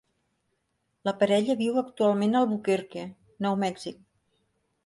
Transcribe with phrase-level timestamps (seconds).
[1.09, 3.07] La parella viu actualment a Albuquerque,
[3.47, 4.05] Nou Mèxic.